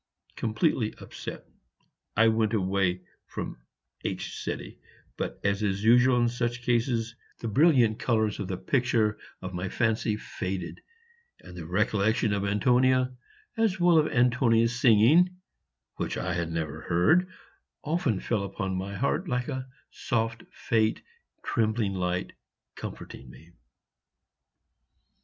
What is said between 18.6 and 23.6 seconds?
my heart like a soft faint trembling light, comforting me.